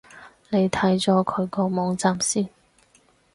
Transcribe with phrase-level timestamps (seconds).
[0.49, 2.49] 你睇咗佢個網站先